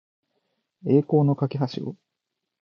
[0.87, 1.47] 栄光の架
[1.77, 1.95] 橋を